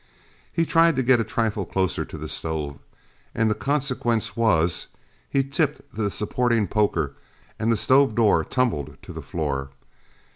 He 0.51 0.65
tried 0.65 0.95
to 0.95 1.03
get 1.03 1.19
a 1.19 1.23
trifle 1.23 1.63
closer 1.63 2.05
to 2.05 2.17
the 2.17 2.27
stove, 2.27 2.79
and 3.35 3.51
the 3.51 3.53
consequence 3.53 4.35
was, 4.35 4.87
he 5.29 5.43
tripped 5.43 5.83
the 5.95 6.09
supporting 6.09 6.67
poker 6.67 7.13
and 7.59 7.71
the 7.71 7.77
stove 7.77 8.15
door 8.15 8.43
tumbled 8.43 8.97
to 9.03 9.13
the 9.13 9.21
floor. 9.21 9.69